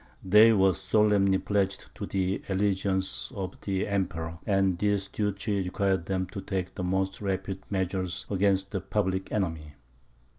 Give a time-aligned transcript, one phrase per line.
[0.25, 6.25] They were solemnly pledged to the allegiance of the Emperor, and this duty required them
[6.31, 9.75] to take the most rapid measures against the public enemy.